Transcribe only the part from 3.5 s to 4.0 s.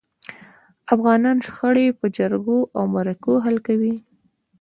کوي.